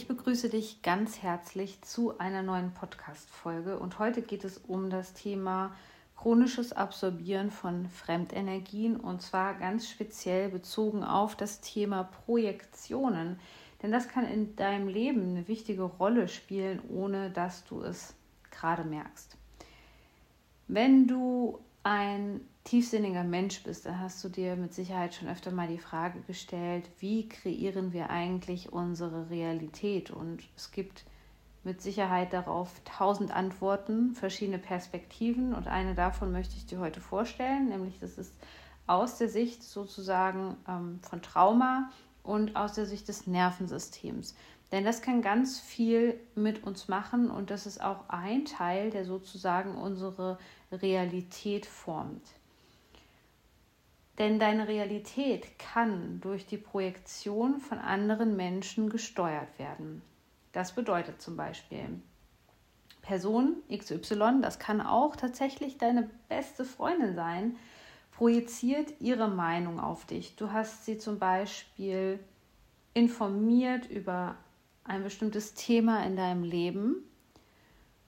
Ich 0.00 0.08
begrüße 0.08 0.48
dich 0.48 0.80
ganz 0.80 1.20
herzlich 1.20 1.82
zu 1.82 2.18
einer 2.18 2.42
neuen 2.42 2.72
Podcast-Folge 2.72 3.78
und 3.78 3.98
heute 3.98 4.22
geht 4.22 4.44
es 4.44 4.56
um 4.56 4.88
das 4.88 5.12
Thema 5.12 5.76
chronisches 6.16 6.72
Absorbieren 6.72 7.50
von 7.50 7.86
Fremdenergien 7.86 8.96
und 8.96 9.20
zwar 9.20 9.52
ganz 9.52 9.90
speziell 9.90 10.48
bezogen 10.48 11.04
auf 11.04 11.36
das 11.36 11.60
Thema 11.60 12.04
Projektionen. 12.24 13.38
Denn 13.82 13.92
das 13.92 14.08
kann 14.08 14.26
in 14.26 14.56
deinem 14.56 14.88
Leben 14.88 15.36
eine 15.36 15.48
wichtige 15.48 15.82
Rolle 15.82 16.28
spielen, 16.28 16.80
ohne 16.88 17.28
dass 17.28 17.66
du 17.66 17.82
es 17.82 18.14
gerade 18.50 18.84
merkst. 18.84 19.36
Wenn 20.66 21.08
du 21.08 21.60
ein 21.82 22.40
tiefsinniger 22.64 23.24
Mensch 23.24 23.62
bist, 23.62 23.86
dann 23.86 24.00
hast 24.00 24.22
du 24.22 24.28
dir 24.28 24.56
mit 24.56 24.74
Sicherheit 24.74 25.14
schon 25.14 25.28
öfter 25.28 25.50
mal 25.50 25.68
die 25.68 25.78
Frage 25.78 26.20
gestellt, 26.22 26.88
wie 26.98 27.28
kreieren 27.28 27.92
wir 27.92 28.10
eigentlich 28.10 28.72
unsere 28.72 29.30
Realität? 29.30 30.10
Und 30.10 30.42
es 30.56 30.70
gibt 30.70 31.04
mit 31.64 31.80
Sicherheit 31.82 32.32
darauf 32.32 32.70
tausend 32.84 33.30
Antworten, 33.34 34.14
verschiedene 34.14 34.58
Perspektiven 34.58 35.54
und 35.54 35.68
eine 35.68 35.94
davon 35.94 36.32
möchte 36.32 36.56
ich 36.56 36.66
dir 36.66 36.80
heute 36.80 37.00
vorstellen, 37.00 37.68
nämlich 37.68 37.98
das 37.98 38.16
ist 38.16 38.34
aus 38.86 39.18
der 39.18 39.28
Sicht 39.28 39.62
sozusagen 39.62 40.56
ähm, 40.66 41.00
von 41.02 41.22
Trauma 41.22 41.90
und 42.22 42.56
aus 42.56 42.72
der 42.72 42.86
Sicht 42.86 43.08
des 43.08 43.26
Nervensystems. 43.26 44.34
Denn 44.72 44.84
das 44.84 45.02
kann 45.02 45.20
ganz 45.20 45.58
viel 45.58 46.20
mit 46.34 46.62
uns 46.62 46.86
machen 46.86 47.30
und 47.30 47.50
das 47.50 47.66
ist 47.66 47.80
auch 47.80 48.08
ein 48.08 48.44
Teil, 48.44 48.90
der 48.90 49.04
sozusagen 49.04 49.74
unsere 49.74 50.38
Realität 50.70 51.66
formt. 51.66 52.22
Denn 54.18 54.38
deine 54.38 54.68
Realität 54.68 55.58
kann 55.58 56.20
durch 56.20 56.46
die 56.46 56.58
Projektion 56.58 57.58
von 57.58 57.78
anderen 57.78 58.36
Menschen 58.36 58.90
gesteuert 58.90 59.58
werden. 59.58 60.02
Das 60.52 60.74
bedeutet 60.74 61.20
zum 61.20 61.36
Beispiel, 61.36 62.00
Person 63.02 63.56
XY, 63.74 64.40
das 64.42 64.58
kann 64.58 64.80
auch 64.80 65.16
tatsächlich 65.16 65.78
deine 65.78 66.10
beste 66.28 66.64
Freundin 66.64 67.14
sein, 67.14 67.56
projiziert 68.12 68.92
ihre 69.00 69.28
Meinung 69.28 69.80
auf 69.80 70.04
dich. 70.04 70.36
Du 70.36 70.52
hast 70.52 70.84
sie 70.84 70.98
zum 70.98 71.18
Beispiel 71.18 72.20
informiert 72.92 73.86
über 73.86 74.36
ein 74.90 75.04
bestimmtes 75.04 75.54
Thema 75.54 76.04
in 76.04 76.16
deinem 76.16 76.42
Leben 76.42 77.04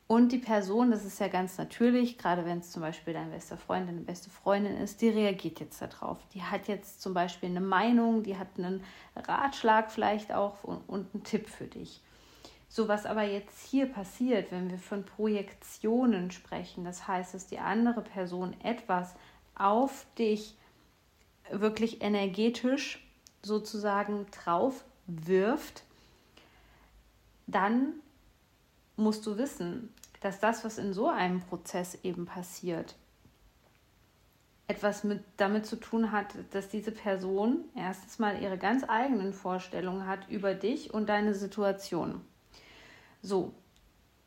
und 0.09 0.33
die 0.33 0.39
Person, 0.39 0.91
das 0.91 1.05
ist 1.05 1.21
ja 1.21 1.29
ganz 1.29 1.57
natürlich, 1.57 2.19
gerade 2.19 2.45
wenn 2.45 2.59
es 2.59 2.73
zum 2.73 2.83
Beispiel 2.83 3.15
dein 3.15 3.31
bester 3.31 3.57
Freund, 3.57 3.89
deine 3.89 4.01
beste 4.01 4.29
Freundin 4.29 4.77
ist, 4.77 5.01
die 5.01 5.09
reagiert 5.09 5.61
jetzt 5.61 5.81
darauf. 5.81 6.19
Die 6.35 6.43
hat 6.43 6.69
jetzt 6.69 7.01
zum 7.01 7.15
Beispiel 7.15 7.49
eine 7.49 7.61
Meinung, 7.61 8.23
die 8.23 8.37
hat 8.37 8.49
einen 8.59 8.85
Ratschlag 9.17 9.91
vielleicht 9.91 10.33
auch 10.33 10.65
und, 10.65 10.87
und 10.89 11.15
einen 11.15 11.25
Tipp 11.25 11.49
für 11.49 11.67
dich. 11.67 12.03
So 12.69 12.89
was 12.89 13.07
aber 13.07 13.23
jetzt 13.23 13.65
hier 13.65 13.87
passiert, 13.87 14.51
wenn 14.51 14.71
wir 14.71 14.79
von 14.79 15.05
Projektionen 15.05 16.31
sprechen, 16.31 16.85
das 16.85 17.07
heißt, 17.07 17.33
dass 17.33 17.47
die 17.47 17.61
andere 17.61 18.03
Person 18.03 18.55
etwas 18.63 19.15
auf 19.55 20.05
dich 20.19 20.57
wirklich 21.51 22.03
energetisch 22.03 23.07
sozusagen 23.43 24.27
drauf 24.31 24.85
wirft, 25.07 25.85
dann 27.47 27.95
musst 28.97 29.27
du 29.27 29.37
wissen, 29.37 29.93
dass 30.21 30.39
das, 30.39 30.65
was 30.65 30.79
in 30.79 30.93
so 30.93 31.09
einem 31.09 31.41
Prozess 31.41 31.99
eben 32.03 32.27
passiert, 32.27 32.95
etwas 34.69 35.05
mit, 35.05 35.23
damit 35.37 35.67
zu 35.67 35.77
tun 35.77 36.13
hat, 36.13 36.35
dass 36.53 36.69
diese 36.69 36.93
Person 36.93 37.65
erstens 37.75 38.19
mal 38.19 38.41
ihre 38.41 38.57
ganz 38.57 38.85
eigenen 38.89 39.33
Vorstellungen 39.33 40.07
hat 40.07 40.29
über 40.29 40.55
dich 40.55 40.95
und 40.95 41.09
deine 41.09 41.35
Situation. 41.35 42.21
So, 43.21 43.53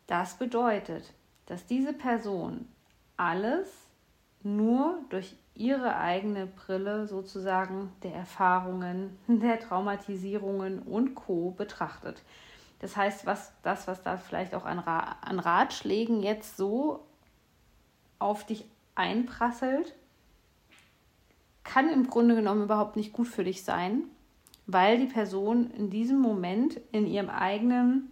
das 0.07 0.37
bedeutet, 0.37 1.13
dass 1.45 1.65
diese 1.65 1.93
Person 1.93 2.67
alles 3.17 3.69
nur 4.43 4.99
durch 5.09 5.35
ihre 5.55 5.95
eigene 5.95 6.45
Brille 6.45 7.07
sozusagen 7.07 7.91
der 8.03 8.13
Erfahrungen, 8.13 9.17
der 9.27 9.59
Traumatisierungen 9.59 10.79
und 10.79 11.15
Co 11.15 11.51
betrachtet. 11.51 12.21
Das 12.79 12.97
heißt, 12.97 13.25
was 13.25 13.51
das, 13.63 13.87
was 13.87 14.03
da 14.03 14.17
vielleicht 14.17 14.53
auch 14.53 14.65
an, 14.65 14.79
Ra 14.79 15.17
an 15.21 15.39
Ratschlägen 15.39 16.21
jetzt 16.21 16.57
so 16.57 17.05
auf 18.19 18.45
dich 18.45 18.65
einprasselt, 18.95 19.95
kann 21.63 21.89
im 21.89 22.07
Grunde 22.07 22.35
genommen 22.35 22.63
überhaupt 22.63 22.95
nicht 22.95 23.11
gut 23.11 23.27
für 23.27 23.43
dich 23.43 23.63
sein, 23.63 24.03
weil 24.67 24.99
die 24.99 25.11
Person 25.11 25.71
in 25.71 25.89
diesem 25.89 26.19
Moment 26.19 26.79
in 26.91 27.07
ihrem 27.07 27.29
eigenen 27.29 28.11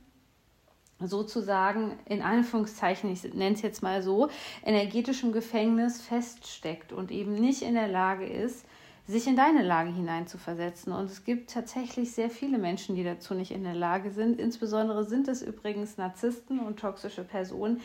sozusagen 0.99 1.97
in 2.05 2.21
Anführungszeichen, 2.21 3.11
ich 3.11 3.23
nenne 3.23 3.55
es 3.55 3.61
jetzt 3.61 3.83
mal 3.83 4.01
so, 4.01 4.29
energetischem 4.63 5.31
Gefängnis 5.31 6.01
feststeckt 6.01 6.93
und 6.93 7.11
eben 7.11 7.33
nicht 7.35 7.61
in 7.61 7.73
der 7.73 7.87
Lage 7.87 8.25
ist, 8.25 8.65
sich 9.07 9.27
in 9.27 9.35
deine 9.35 9.63
Lage 9.63 9.91
hineinzuversetzen. 9.91 10.93
Und 10.93 11.05
es 11.05 11.23
gibt 11.23 11.51
tatsächlich 11.51 12.13
sehr 12.13 12.29
viele 12.29 12.57
Menschen, 12.57 12.95
die 12.95 13.03
dazu 13.03 13.33
nicht 13.33 13.51
in 13.51 13.63
der 13.63 13.75
Lage 13.75 14.11
sind. 14.11 14.39
Insbesondere 14.39 15.03
sind 15.03 15.27
es 15.27 15.41
übrigens 15.41 15.97
Narzissten 15.97 16.59
und 16.59 16.79
toxische 16.79 17.23
Personen, 17.23 17.81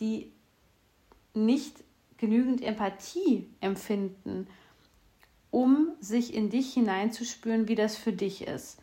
die 0.00 0.32
nicht 1.34 1.84
genügend 2.16 2.62
Empathie 2.62 3.50
empfinden, 3.60 4.46
um 5.50 5.88
sich 6.00 6.32
in 6.32 6.48
dich 6.48 6.72
hineinzuspüren, 6.72 7.68
wie 7.68 7.74
das 7.74 7.96
für 7.96 8.12
dich 8.12 8.46
ist. 8.46 8.80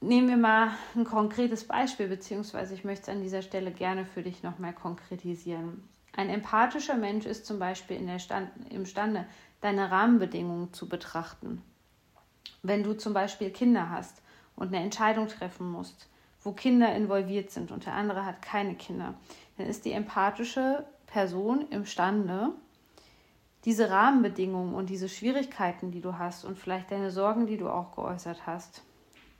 Nehmen 0.00 0.28
wir 0.28 0.36
mal 0.36 0.70
ein 0.94 1.04
konkretes 1.04 1.66
Beispiel, 1.66 2.06
beziehungsweise 2.06 2.72
ich 2.72 2.84
möchte 2.84 3.02
es 3.02 3.16
an 3.16 3.22
dieser 3.22 3.42
Stelle 3.42 3.72
gerne 3.72 4.06
für 4.06 4.22
dich 4.22 4.42
nochmal 4.42 4.72
konkretisieren. 4.72 5.82
Ein 6.12 6.30
empathischer 6.30 6.96
Mensch 6.96 7.26
ist 7.26 7.46
zum 7.46 7.58
Beispiel 7.58 7.96
in 7.96 8.06
der 8.06 8.18
Stand, 8.18 8.50
imstande, 8.72 9.26
deine 9.60 9.90
Rahmenbedingungen 9.90 10.72
zu 10.72 10.88
betrachten. 10.88 11.62
Wenn 12.62 12.82
du 12.82 12.94
zum 12.94 13.14
Beispiel 13.14 13.50
Kinder 13.50 13.90
hast 13.90 14.22
und 14.56 14.68
eine 14.68 14.82
Entscheidung 14.82 15.28
treffen 15.28 15.70
musst, 15.70 16.08
wo 16.42 16.52
Kinder 16.52 16.94
involviert 16.94 17.50
sind 17.50 17.70
und 17.70 17.86
der 17.86 17.94
andere 17.94 18.24
hat 18.24 18.42
keine 18.42 18.74
Kinder, 18.74 19.14
dann 19.56 19.66
ist 19.66 19.84
die 19.84 19.92
empathische 19.92 20.84
Person 21.06 21.68
imstande, 21.70 22.50
diese 23.64 23.90
Rahmenbedingungen 23.90 24.74
und 24.74 24.88
diese 24.88 25.08
Schwierigkeiten, 25.08 25.90
die 25.90 26.00
du 26.00 26.16
hast 26.18 26.44
und 26.44 26.58
vielleicht 26.58 26.90
deine 26.90 27.10
Sorgen, 27.10 27.46
die 27.46 27.56
du 27.56 27.68
auch 27.68 27.94
geäußert 27.94 28.46
hast, 28.46 28.82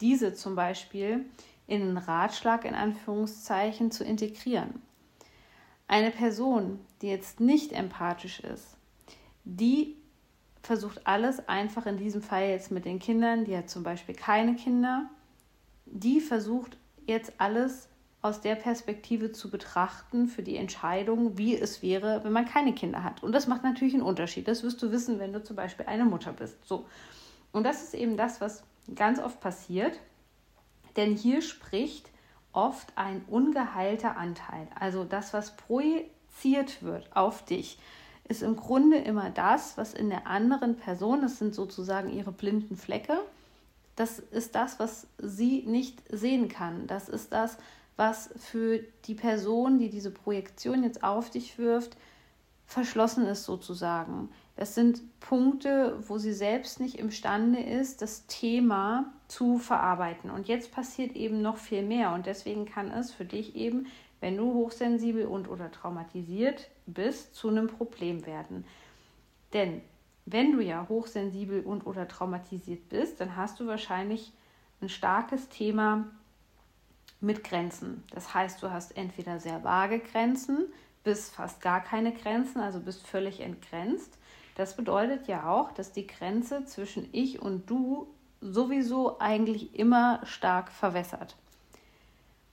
diese 0.01 0.35
zum 0.35 0.55
Beispiel 0.55 1.25
in 1.67 1.83
einen 1.83 1.99
Ratschlag 1.99 2.65
in 2.65 2.75
Anführungszeichen 2.75 3.91
zu 3.91 4.05
integrieren. 4.05 4.83
Eine 5.87 6.11
Person, 6.11 6.81
die 7.01 7.09
jetzt 7.09 7.41
nicht 7.41 7.73
empathisch 7.73 8.41
ist, 8.41 8.77
die 9.45 9.98
versucht 10.69 11.07
alles 11.07 11.49
einfach 11.49 11.87
in 11.87 11.97
diesem 11.97 12.21
Fall 12.21 12.51
jetzt 12.51 12.71
mit 12.71 12.85
den 12.85 12.99
Kindern, 12.99 13.47
die 13.47 13.57
hat 13.57 13.71
zum 13.71 13.83
Beispiel 13.83 14.15
keine 14.15 14.55
Kinder, 14.55 15.09
die 15.87 16.21
versucht 16.21 16.77
jetzt 17.07 17.33
alles 17.39 17.89
aus 18.21 18.43
der 18.43 18.55
Perspektive 18.55 19.33
zu 19.33 19.51
betrachten 19.51 20.29
für 20.29 20.43
die 20.43 20.59
Entscheidung, 20.59 21.39
wie 21.39 21.57
es 21.57 21.81
wäre, 21.81 22.23
wenn 22.23 22.33
man 22.33 22.45
keine 22.45 22.75
Kinder 22.75 23.03
hat. 23.03 23.23
Und 23.23 23.33
das 23.33 23.47
macht 23.47 23.65
natürlich 23.65 23.95
einen 23.95 24.03
Unterschied. 24.03 24.47
Das 24.47 24.63
wirst 24.63 24.83
du 24.83 24.93
wissen, 24.93 25.19
wenn 25.19 25.33
du 25.33 25.43
zum 25.43 25.57
Beispiel 25.57 25.87
eine 25.87 26.05
Mutter 26.05 26.35
bist. 26.35 26.63
So. 26.67 26.85
Und 27.51 27.65
das 27.65 27.83
ist 27.83 27.95
eben 27.95 28.19
das, 28.19 28.43
was 28.43 28.63
ganz 28.95 29.19
oft 29.21 29.41
passiert. 29.41 29.99
Denn 30.97 31.17
hier 31.17 31.41
spricht 31.41 32.11
oft 32.53 32.93
ein 32.95 33.25
ungeheilter 33.27 34.19
Anteil. 34.19 34.69
Also 34.79 35.05
das, 35.05 35.33
was 35.33 35.57
projiziert 35.57 36.83
wird 36.83 37.17
auf 37.17 37.47
dich 37.47 37.79
ist 38.29 38.43
im 38.43 38.57
Grunde 38.57 38.99
immer 38.99 39.31
das, 39.31 39.77
was 39.77 39.95
in 39.95 40.11
der 40.11 40.27
anderen 40.27 40.77
Person, 40.77 41.23
das 41.23 41.39
sind 41.39 41.55
sozusagen 41.55 42.11
ihre 42.11 42.33
blinden 42.33 42.77
Flecke, 42.77 43.19
das 43.97 44.21
ist 44.21 44.55
das, 44.55 44.79
was 44.79 45.09
sie 45.19 45.65
nicht 45.67 46.01
sehen 46.09 46.49
kann. 46.49 46.87
Das 46.87 47.09
ist 47.09 47.33
das, 47.33 47.59
was 47.97 48.31
für 48.37 48.79
die 49.07 49.17
Person, 49.17 49.81
die 49.81 49.89
diese 49.91 50.13
Projektion 50.13 50.85
jetzt 50.85 51.03
auf 51.03 51.31
dich 51.31 51.59
wirft, 51.59 51.97
verschlossen 52.65 53.27
ist 53.27 53.43
sozusagen. 53.43 54.29
Das 54.55 54.75
sind 54.75 55.01
Punkte, 55.19 55.97
wo 56.07 56.19
sie 56.19 56.33
selbst 56.33 56.79
nicht 56.79 56.99
imstande 56.99 57.61
ist, 57.61 58.03
das 58.03 58.27
Thema 58.27 59.13
zu 59.27 59.59
verarbeiten. 59.59 60.31
Und 60.31 60.47
jetzt 60.47 60.71
passiert 60.71 61.17
eben 61.17 61.43
noch 61.43 61.57
viel 61.57 61.83
mehr. 61.83 62.13
Und 62.13 62.27
deswegen 62.27 62.67
kann 62.67 62.93
es 62.93 63.11
für 63.11 63.25
dich 63.25 63.57
eben, 63.57 63.87
wenn 64.21 64.37
du 64.37 64.53
hochsensibel 64.53 65.27
und 65.27 65.49
oder 65.49 65.73
traumatisiert 65.73 66.69
bist, 66.93 67.35
zu 67.35 67.49
einem 67.49 67.69
Problem 67.69 68.27
werden. 68.27 68.65
Denn 69.53 69.81
wenn 70.27 70.53
du 70.53 70.61
ja 70.61 70.87
hochsensibel 70.89 71.63
und 71.63 71.87
oder 71.87 72.07
traumatisiert 72.07 72.89
bist, 72.89 73.21
dann 73.21 73.37
hast 73.37 73.61
du 73.61 73.67
wahrscheinlich 73.67 74.33
ein 74.81 74.89
starkes 74.89 75.49
Thema 75.49 76.07
mit 77.21 77.45
Grenzen. 77.45 78.05
Das 78.11 78.35
heißt, 78.35 78.63
du 78.63 78.71
hast 78.71 78.97
entweder 78.97 79.41
sehr 79.41 79.65
vage 79.65 80.01
Grenzen, 80.01 80.67
bis 81.03 81.31
fast 81.31 81.61
gar 81.61 81.81
keine 81.81 82.13
Grenzen, 82.13 82.61
also 82.61 82.81
bist 82.81 83.07
völlig 83.07 83.41
entgrenzt 83.41 84.19
das 84.59 84.75
bedeutet 84.75 85.29
ja 85.29 85.49
auch, 85.49 85.71
dass 85.71 85.93
die 85.93 86.09
Grenze 86.09 86.65
zwischen 86.65 87.09
ich 87.13 87.41
und 87.41 87.71
du 87.71 88.09
sowieso 88.41 89.21
eigentlich 89.21 89.79
immer 89.79 90.21
stark 90.25 90.73
verwässert. 90.73 91.37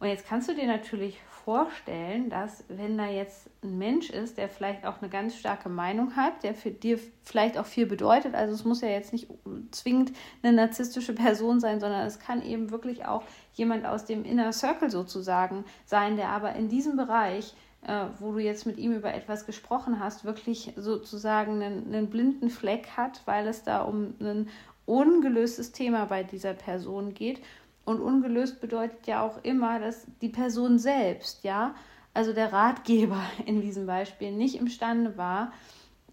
Und 0.05 0.11
jetzt 0.11 0.27
kannst 0.27 0.47
du 0.47 0.53
dir 0.53 0.67
natürlich 0.67 1.19
vorstellen, 1.45 2.29
dass 2.29 2.63
wenn 2.67 2.95
da 2.95 3.07
jetzt 3.07 3.49
ein 3.63 3.79
Mensch 3.79 4.11
ist, 4.11 4.37
der 4.37 4.49
vielleicht 4.49 4.85
auch 4.85 5.01
eine 5.01 5.09
ganz 5.09 5.35
starke 5.35 5.67
Meinung 5.67 6.15
hat, 6.15 6.43
der 6.43 6.53
für 6.53 6.69
dir 6.69 6.99
vielleicht 7.23 7.57
auch 7.57 7.65
viel 7.65 7.87
bedeutet, 7.87 8.35
also 8.35 8.53
es 8.53 8.63
muss 8.65 8.81
ja 8.81 8.87
jetzt 8.87 9.13
nicht 9.13 9.27
zwingend 9.71 10.11
eine 10.43 10.53
narzisstische 10.53 11.13
Person 11.15 11.59
sein, 11.59 11.79
sondern 11.79 12.05
es 12.05 12.19
kann 12.19 12.43
eben 12.43 12.69
wirklich 12.69 13.05
auch 13.05 13.23
jemand 13.55 13.87
aus 13.87 14.05
dem 14.05 14.25
Inner 14.25 14.53
Circle 14.53 14.91
sozusagen 14.91 15.65
sein, 15.87 16.17
der 16.17 16.29
aber 16.29 16.53
in 16.53 16.69
diesem 16.69 16.97
Bereich 16.97 17.55
äh, 17.87 18.05
wo 18.19 18.33
du 18.33 18.37
jetzt 18.37 18.67
mit 18.67 18.77
ihm 18.77 18.93
über 18.93 19.11
etwas 19.11 19.47
gesprochen 19.47 19.99
hast, 19.99 20.23
wirklich 20.23 20.73
sozusagen 20.75 21.63
einen, 21.63 21.91
einen 21.91 22.11
blinden 22.11 22.51
Fleck 22.51 22.89
hat, 22.95 23.23
weil 23.25 23.47
es 23.47 23.63
da 23.63 23.81
um 23.81 24.13
ein 24.19 24.49
ungelöstes 24.85 25.71
Thema 25.71 26.05
bei 26.05 26.23
dieser 26.23 26.53
Person 26.53 27.15
geht. 27.15 27.41
Und 27.85 28.01
ungelöst 28.01 28.59
bedeutet 28.59 29.05
ja 29.05 29.21
auch 29.21 29.43
immer, 29.43 29.79
dass 29.79 30.07
die 30.21 30.29
Person 30.29 30.79
selbst, 30.79 31.43
ja, 31.43 31.75
also 32.13 32.33
der 32.33 32.51
Ratgeber 32.51 33.21
in 33.45 33.61
diesem 33.61 33.85
Beispiel, 33.85 34.31
nicht 34.31 34.55
imstande 34.55 35.17
war, 35.17 35.53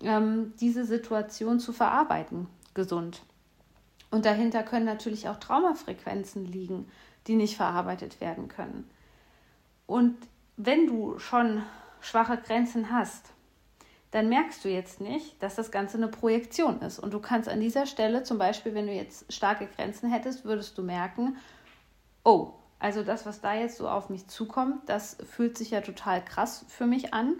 ähm, 0.02 0.52
diese 0.60 0.84
Situation 0.84 1.58
zu 1.58 1.72
verarbeiten, 1.72 2.46
gesund. 2.74 3.22
Und 4.10 4.26
dahinter 4.26 4.62
können 4.62 4.84
natürlich 4.84 5.28
auch 5.28 5.38
Traumafrequenzen 5.38 6.44
liegen, 6.44 6.86
die 7.26 7.36
nicht 7.36 7.56
verarbeitet 7.56 8.20
werden 8.20 8.48
können. 8.48 8.90
Und 9.86 10.16
wenn 10.56 10.86
du 10.86 11.18
schon 11.18 11.62
schwache 12.00 12.36
Grenzen 12.36 12.90
hast, 12.90 13.32
dann 14.10 14.28
merkst 14.28 14.64
du 14.64 14.68
jetzt 14.68 15.00
nicht, 15.00 15.42
dass 15.42 15.54
das 15.54 15.70
Ganze 15.70 15.96
eine 15.96 16.08
Projektion 16.08 16.82
ist. 16.82 16.98
Und 16.98 17.14
du 17.14 17.20
kannst 17.20 17.48
an 17.48 17.60
dieser 17.60 17.86
Stelle, 17.86 18.22
zum 18.24 18.36
Beispiel, 18.36 18.74
wenn 18.74 18.86
du 18.86 18.92
jetzt 18.92 19.32
starke 19.32 19.66
Grenzen 19.66 20.10
hättest, 20.10 20.44
würdest 20.44 20.76
du 20.76 20.82
merken, 20.82 21.38
oh, 22.24 22.52
also 22.78 23.02
das, 23.02 23.26
was 23.26 23.40
da 23.40 23.54
jetzt 23.54 23.76
so 23.76 23.88
auf 23.88 24.10
mich 24.10 24.26
zukommt, 24.26 24.88
das 24.88 25.16
fühlt 25.30 25.56
sich 25.56 25.70
ja 25.70 25.80
total 25.80 26.24
krass 26.24 26.64
für 26.68 26.86
mich 26.86 27.14
an. 27.14 27.36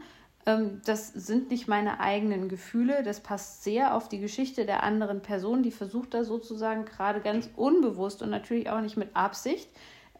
Ähm, 0.47 0.81
das 0.85 1.09
sind 1.09 1.51
nicht 1.51 1.69
meine 1.69 2.01
eigenen 2.01 2.49
Gefühle. 2.49 3.03
Das 3.03 3.21
passt 3.21 3.65
sehr 3.65 3.97
auf 3.97 4.09
die 4.09 4.21
Geschichte 4.21 4.67
der 4.67 4.83
anderen 4.83 5.21
Person, 5.21 5.63
die 5.63 5.73
versucht 5.73 6.15
da 6.15 6.25
sozusagen 6.25 6.85
gerade 6.85 7.21
ganz 7.21 7.51
unbewusst 7.57 8.23
und 8.23 8.31
natürlich 8.31 8.71
auch 8.71 8.81
nicht 8.81 8.97
mit 8.97 9.17
Absicht 9.17 9.69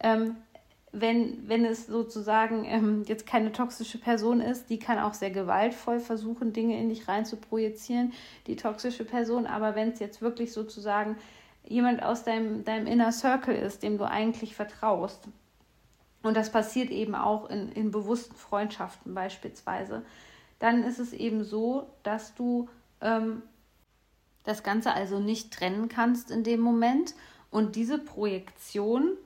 ähm, 0.03 0.35
wenn, 0.91 1.49
wenn 1.49 1.65
es 1.65 1.87
sozusagen 1.87 2.65
ähm, 2.65 3.03
jetzt 3.07 3.25
keine 3.25 3.51
toxische 3.51 3.97
Person 3.97 4.41
ist, 4.41 4.69
die 4.69 4.77
kann 4.77 4.99
auch 4.99 5.15
sehr 5.15 5.31
gewaltvoll 5.31 5.99
versuchen, 5.99 6.53
Dinge 6.53 6.79
in 6.79 6.89
dich 6.89 7.07
rein 7.07 7.25
zu 7.25 7.37
projizieren, 7.37 8.13
die 8.45 8.55
toxische 8.55 9.03
Person. 9.03 9.47
Aber 9.47 9.73
wenn 9.73 9.89
es 9.89 9.99
jetzt 9.99 10.21
wirklich 10.21 10.53
sozusagen 10.53 11.17
jemand 11.65 12.03
aus 12.03 12.23
deinem, 12.23 12.63
deinem 12.63 12.87
Inner 12.87 13.11
Circle 13.11 13.55
ist, 13.55 13.83
dem 13.83 13.97
du 13.97 14.05
eigentlich 14.07 14.55
vertraust, 14.55 15.27
und 16.23 16.37
das 16.37 16.51
passiert 16.51 16.89
eben 16.89 17.15
auch 17.15 17.49
in, 17.49 17.71
in 17.73 17.91
bewussten 17.91 18.35
Freundschaften 18.35 19.13
beispielsweise, 19.13 20.03
dann 20.59 20.83
ist 20.83 20.99
es 20.99 21.11
eben 21.11 21.43
so, 21.43 21.87
dass 22.03 22.33
du 22.33 22.69
ähm, 23.01 23.43
das 24.45 24.63
Ganze 24.63 24.93
also 24.93 25.19
nicht 25.19 25.53
trennen 25.53 25.89
kannst 25.89 26.31
in 26.31 26.43
dem 26.43 26.61
Moment. 26.61 27.13
Und 27.51 27.75
diese 27.75 27.99
Projektion 27.99 29.17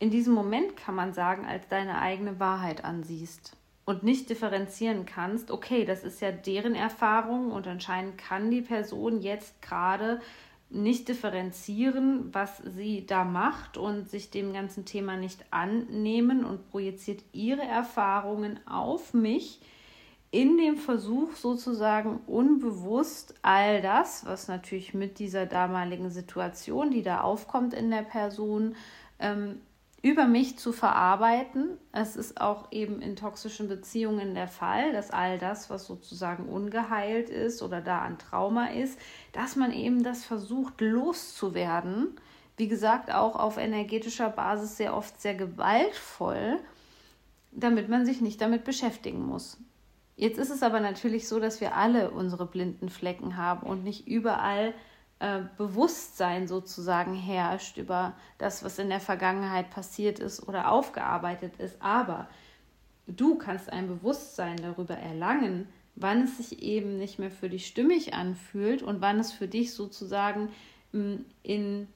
in 0.00 0.10
diesem 0.10 0.34
Moment 0.34 0.76
kann 0.76 0.96
man 0.96 1.14
sagen, 1.14 1.46
als 1.46 1.68
deine 1.68 2.00
eigene 2.00 2.40
Wahrheit 2.40 2.84
ansiehst 2.84 3.56
und 3.84 4.02
nicht 4.02 4.28
differenzieren 4.28 5.06
kannst, 5.06 5.52
okay, 5.52 5.84
das 5.84 6.02
ist 6.02 6.20
ja 6.20 6.32
deren 6.32 6.74
Erfahrung 6.74 7.52
und 7.52 7.68
anscheinend 7.68 8.18
kann 8.18 8.50
die 8.50 8.62
Person 8.62 9.20
jetzt 9.20 9.62
gerade 9.62 10.20
nicht 10.72 11.08
differenzieren, 11.08 12.32
was 12.32 12.58
sie 12.58 13.06
da 13.06 13.24
macht 13.24 13.76
und 13.76 14.08
sich 14.08 14.30
dem 14.30 14.52
ganzen 14.52 14.84
Thema 14.84 15.16
nicht 15.16 15.44
annehmen 15.50 16.44
und 16.44 16.70
projiziert 16.70 17.22
ihre 17.32 17.62
Erfahrungen 17.62 18.58
auf 18.66 19.14
mich 19.14 19.60
in 20.30 20.56
dem 20.56 20.78
Versuch 20.78 21.36
sozusagen 21.36 22.20
unbewusst 22.26 23.34
all 23.42 23.82
das, 23.82 24.24
was 24.24 24.48
natürlich 24.48 24.94
mit 24.94 25.18
dieser 25.18 25.44
damaligen 25.44 26.10
Situation, 26.10 26.90
die 26.90 27.02
da 27.02 27.20
aufkommt 27.20 27.74
in 27.74 27.90
der 27.90 28.02
Person, 28.02 28.74
ähm, 29.18 29.60
über 30.02 30.26
mich 30.26 30.58
zu 30.58 30.72
verarbeiten. 30.72 31.78
Es 31.92 32.16
ist 32.16 32.40
auch 32.40 32.72
eben 32.72 33.00
in 33.00 33.14
toxischen 33.14 33.68
Beziehungen 33.68 34.34
der 34.34 34.48
Fall, 34.48 34.92
dass 34.92 35.12
all 35.12 35.38
das, 35.38 35.70
was 35.70 35.86
sozusagen 35.86 36.48
ungeheilt 36.48 37.30
ist 37.30 37.62
oder 37.62 37.80
da 37.80 38.00
an 38.00 38.18
Trauma 38.18 38.66
ist, 38.66 38.98
dass 39.32 39.54
man 39.54 39.72
eben 39.72 40.02
das 40.02 40.24
versucht 40.24 40.80
loszuwerden. 40.80 42.16
Wie 42.56 42.66
gesagt, 42.66 43.12
auch 43.12 43.36
auf 43.36 43.58
energetischer 43.58 44.28
Basis 44.28 44.76
sehr 44.76 44.96
oft 44.96 45.20
sehr 45.20 45.34
gewaltvoll, 45.34 46.58
damit 47.52 47.88
man 47.88 48.04
sich 48.04 48.20
nicht 48.20 48.40
damit 48.40 48.64
beschäftigen 48.64 49.24
muss. 49.24 49.58
Jetzt 50.16 50.38
ist 50.38 50.50
es 50.50 50.62
aber 50.62 50.80
natürlich 50.80 51.28
so, 51.28 51.38
dass 51.40 51.60
wir 51.60 51.76
alle 51.76 52.10
unsere 52.10 52.46
blinden 52.46 52.88
Flecken 52.88 53.36
haben 53.36 53.66
und 53.66 53.84
nicht 53.84 54.06
überall 54.08 54.74
äh, 55.22 55.44
Bewusstsein 55.56 56.48
sozusagen 56.48 57.14
herrscht 57.14 57.76
über 57.76 58.14
das, 58.38 58.64
was 58.64 58.80
in 58.80 58.88
der 58.88 58.98
Vergangenheit 58.98 59.70
passiert 59.70 60.18
ist 60.18 60.48
oder 60.48 60.72
aufgearbeitet 60.72 61.58
ist. 61.58 61.80
Aber 61.80 62.28
du 63.06 63.36
kannst 63.36 63.72
ein 63.72 63.86
Bewusstsein 63.86 64.56
darüber 64.56 64.96
erlangen, 64.96 65.68
wann 65.94 66.24
es 66.24 66.38
sich 66.38 66.60
eben 66.60 66.98
nicht 66.98 67.20
mehr 67.20 67.30
für 67.30 67.48
dich 67.48 67.68
stimmig 67.68 68.14
anfühlt 68.14 68.82
und 68.82 69.00
wann 69.00 69.20
es 69.20 69.30
für 69.30 69.46
dich 69.46 69.74
sozusagen 69.74 70.48
mm, 70.90 71.18
in 71.44 71.86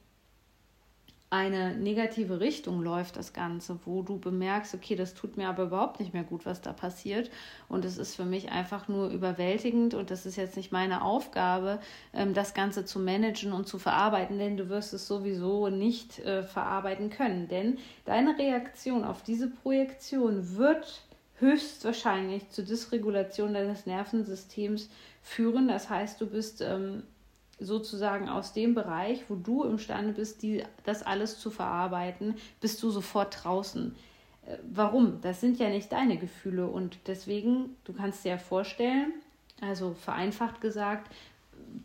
eine 1.29 1.75
negative 1.75 2.39
Richtung 2.39 2.81
läuft, 2.81 3.17
das 3.17 3.33
Ganze, 3.33 3.79
wo 3.83 4.01
du 4.01 4.17
bemerkst, 4.17 4.73
okay, 4.73 4.95
das 4.95 5.13
tut 5.13 5.35
mir 5.35 5.49
aber 5.49 5.63
überhaupt 5.63 5.99
nicht 5.99 6.13
mehr 6.13 6.23
gut, 6.23 6.45
was 6.45 6.61
da 6.61 6.71
passiert. 6.71 7.29
Und 7.67 7.83
es 7.83 7.97
ist 7.97 8.15
für 8.15 8.23
mich 8.23 8.49
einfach 8.51 8.87
nur 8.87 9.09
überwältigend 9.09 9.93
und 9.93 10.09
das 10.09 10.25
ist 10.25 10.37
jetzt 10.37 10.55
nicht 10.55 10.71
meine 10.71 11.03
Aufgabe, 11.03 11.79
ähm, 12.13 12.33
das 12.33 12.53
Ganze 12.53 12.85
zu 12.85 12.99
managen 12.99 13.51
und 13.51 13.67
zu 13.67 13.77
verarbeiten, 13.77 14.39
denn 14.39 14.55
du 14.55 14.69
wirst 14.69 14.93
es 14.93 15.05
sowieso 15.05 15.67
nicht 15.67 16.19
äh, 16.19 16.43
verarbeiten 16.43 17.09
können. 17.09 17.49
Denn 17.49 17.77
deine 18.05 18.37
Reaktion 18.37 19.03
auf 19.03 19.21
diese 19.21 19.49
Projektion 19.49 20.55
wird 20.55 21.01
höchstwahrscheinlich 21.39 22.49
zur 22.49 22.63
Dysregulation 22.63 23.53
deines 23.53 23.85
Nervensystems 23.85 24.89
führen. 25.21 25.67
Das 25.67 25.89
heißt, 25.89 26.21
du 26.21 26.27
bist 26.27 26.61
ähm, 26.61 27.03
sozusagen 27.59 28.29
aus 28.29 28.53
dem 28.53 28.75
Bereich, 28.75 29.23
wo 29.29 29.35
du 29.35 29.63
imstande 29.63 30.13
bist, 30.13 30.43
die, 30.43 30.63
das 30.83 31.03
alles 31.03 31.39
zu 31.39 31.49
verarbeiten, 31.49 32.35
bist 32.61 32.81
du 32.83 32.89
sofort 32.89 33.43
draußen. 33.43 33.95
Äh, 34.45 34.57
warum? 34.71 35.21
Das 35.21 35.41
sind 35.41 35.59
ja 35.59 35.69
nicht 35.69 35.91
deine 35.91 36.17
Gefühle 36.17 36.67
und 36.67 36.99
deswegen, 37.07 37.75
du 37.83 37.93
kannst 37.93 38.23
dir 38.25 38.29
ja 38.29 38.37
vorstellen, 38.37 39.13
also 39.61 39.93
vereinfacht 39.93 40.61
gesagt, 40.61 41.11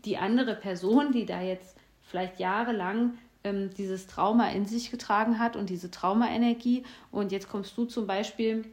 die 0.04 0.18
andere 0.18 0.54
Person, 0.54 1.12
die 1.12 1.26
da 1.26 1.40
jetzt 1.40 1.76
vielleicht 2.02 2.38
jahrelang 2.38 3.14
ähm, 3.44 3.70
dieses 3.76 4.06
Trauma 4.06 4.50
in 4.50 4.66
sich 4.66 4.90
getragen 4.90 5.38
hat 5.38 5.56
und 5.56 5.70
diese 5.70 5.90
Traumaenergie 5.90 6.84
und 7.10 7.32
jetzt 7.32 7.48
kommst 7.48 7.76
du 7.76 7.86
zum 7.86 8.06
Beispiel 8.06 8.64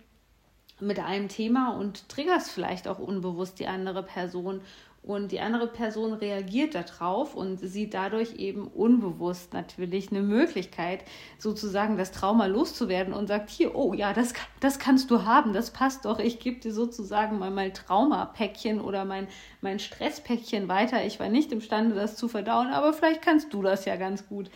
mit 0.81 0.99
einem 0.99 1.27
Thema 1.27 1.77
und 1.77 2.07
triggerst 2.09 2.51
vielleicht 2.51 2.87
auch 2.87 2.99
unbewusst 2.99 3.59
die 3.59 3.67
andere 3.67 4.03
Person 4.03 4.61
und 5.09 5.31
die 5.31 5.39
andere 5.39 5.65
Person 5.65 6.13
reagiert 6.13 6.75
darauf 6.75 7.33
und 7.33 7.57
sieht 7.57 7.95
dadurch 7.95 8.35
eben 8.35 8.67
unbewusst 8.67 9.53
natürlich 9.53 10.11
eine 10.11 10.21
Möglichkeit, 10.21 11.03
sozusagen 11.39 11.97
das 11.97 12.11
Trauma 12.11 12.45
loszuwerden 12.45 13.11
und 13.15 13.25
sagt, 13.25 13.49
hier, 13.49 13.73
oh 13.73 13.95
ja, 13.95 14.13
das, 14.13 14.35
das 14.59 14.77
kannst 14.77 15.09
du 15.09 15.25
haben, 15.25 15.51
das 15.51 15.71
passt 15.71 16.05
doch, 16.05 16.19
ich 16.19 16.37
gebe 16.37 16.59
dir 16.59 16.71
sozusagen 16.71 17.39
mal 17.39 17.49
mein 17.49 17.73
Traumapäckchen 17.73 18.79
oder 18.79 19.03
mein, 19.03 19.27
mein 19.61 19.79
Stresspäckchen 19.79 20.67
weiter. 20.67 21.03
Ich 21.03 21.19
war 21.19 21.29
nicht 21.29 21.51
imstande, 21.51 21.95
das 21.95 22.15
zu 22.15 22.27
verdauen, 22.27 22.67
aber 22.67 22.93
vielleicht 22.93 23.23
kannst 23.23 23.51
du 23.51 23.63
das 23.63 23.85
ja 23.85 23.95
ganz 23.95 24.27
gut. 24.27 24.51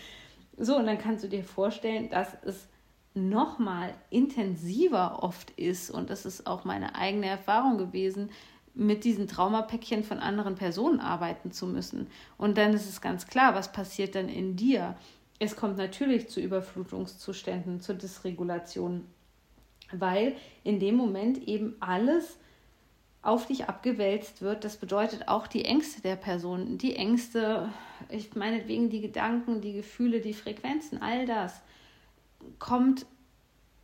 So, 0.60 0.77
und 0.77 0.86
dann 0.86 1.00
kannst 1.00 1.24
du 1.24 1.29
dir 1.29 1.43
vorstellen, 1.43 2.12
dass 2.12 2.27
es 2.45 2.67
nochmal 3.15 3.95
intensiver 4.12 5.24
oft 5.24 5.50
ist, 5.51 5.89
und 5.89 6.12
das 6.12 6.27
ist 6.27 6.45
auch 6.45 6.63
meine 6.63 6.93
eigene 6.93 7.25
Erfahrung 7.25 7.79
gewesen, 7.79 8.29
mit 8.75 9.03
diesen 9.03 9.27
Traumapäckchen 9.27 10.03
von 10.03 10.19
anderen 10.19 10.55
Personen 10.55 10.99
arbeiten 10.99 11.51
zu 11.51 11.67
müssen. 11.67 12.07
Und 12.37 12.57
dann 12.57 12.73
ist 12.73 12.89
es 12.89 13.01
ganz 13.01 13.27
klar, 13.27 13.53
was 13.53 13.71
passiert 13.71 14.15
dann 14.15 14.29
in 14.29 14.55
dir. 14.55 14.95
Es 15.39 15.55
kommt 15.55 15.77
natürlich 15.77 16.29
zu 16.29 16.39
Überflutungszuständen, 16.39 17.81
zur 17.81 17.95
Dysregulation, 17.95 19.05
weil 19.91 20.35
in 20.63 20.79
dem 20.79 20.95
Moment 20.95 21.47
eben 21.47 21.75
alles 21.79 22.37
auf 23.21 23.47
dich 23.47 23.65
abgewälzt 23.65 24.41
wird. 24.41 24.63
Das 24.63 24.77
bedeutet 24.77 25.27
auch 25.27 25.47
die 25.47 25.65
Ängste 25.65 26.01
der 26.01 26.15
Person, 26.15 26.77
die 26.77 26.95
Ängste, 26.95 27.69
ich 28.09 28.35
meine 28.35 28.67
wegen 28.67 28.89
die 28.89 29.01
Gedanken, 29.01 29.61
die 29.61 29.73
Gefühle, 29.73 30.19
die 30.19 30.33
Frequenzen, 30.33 31.01
all 31.01 31.25
das 31.25 31.61
kommt 32.59 33.05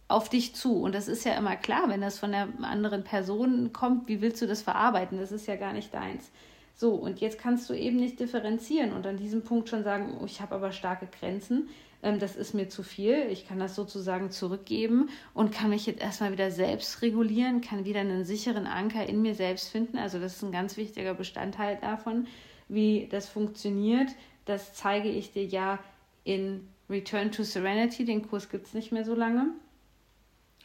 auf 0.09 0.27
dich 0.27 0.55
zu. 0.55 0.81
Und 0.81 0.93
das 0.93 1.07
ist 1.07 1.23
ja 1.23 1.33
immer 1.35 1.55
klar, 1.55 1.87
wenn 1.87 2.01
das 2.01 2.19
von 2.19 2.31
der 2.31 2.49
anderen 2.61 3.05
Person 3.05 3.71
kommt, 3.71 4.09
wie 4.09 4.21
willst 4.21 4.41
du 4.41 4.47
das 4.47 4.61
verarbeiten? 4.61 5.19
Das 5.19 5.31
ist 5.31 5.47
ja 5.47 5.55
gar 5.55 5.71
nicht 5.71 5.93
deins. 5.93 6.31
So, 6.75 6.95
und 6.95 7.21
jetzt 7.21 7.39
kannst 7.39 7.69
du 7.69 7.73
eben 7.73 7.97
nicht 7.97 8.19
differenzieren 8.19 8.93
und 8.93 9.05
an 9.05 9.17
diesem 9.17 9.43
Punkt 9.43 9.69
schon 9.69 9.83
sagen, 9.83 10.17
oh, 10.19 10.25
ich 10.25 10.41
habe 10.41 10.55
aber 10.55 10.71
starke 10.71 11.07
Grenzen, 11.07 11.69
ähm, 12.01 12.19
das 12.19 12.35
ist 12.35 12.53
mir 12.53 12.69
zu 12.69 12.83
viel, 12.83 13.27
ich 13.29 13.47
kann 13.47 13.59
das 13.59 13.75
sozusagen 13.75 14.31
zurückgeben 14.31 15.09
und 15.33 15.51
kann 15.51 15.69
mich 15.69 15.85
jetzt 15.85 16.01
erstmal 16.01 16.31
wieder 16.31 16.51
selbst 16.51 17.01
regulieren, 17.01 17.61
kann 17.61 17.85
wieder 17.85 17.99
einen 17.99 18.25
sicheren 18.25 18.65
Anker 18.65 19.07
in 19.07 19.21
mir 19.21 19.35
selbst 19.35 19.69
finden. 19.69 19.97
Also 19.97 20.19
das 20.19 20.37
ist 20.37 20.43
ein 20.43 20.51
ganz 20.51 20.77
wichtiger 20.77 21.13
Bestandteil 21.13 21.77
davon, 21.81 22.27
wie 22.67 23.07
das 23.11 23.27
funktioniert. 23.27 24.09
Das 24.45 24.73
zeige 24.73 25.09
ich 25.09 25.33
dir 25.33 25.45
ja 25.45 25.79
in 26.23 26.67
Return 26.89 27.31
to 27.31 27.43
Serenity, 27.43 28.05
den 28.05 28.27
Kurs 28.27 28.49
gibt 28.49 28.67
es 28.67 28.73
nicht 28.73 28.91
mehr 28.91 29.05
so 29.05 29.13
lange. 29.13 29.53